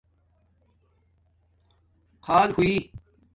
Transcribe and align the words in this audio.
خآل 2.25 2.49
ہوئ 2.57 2.71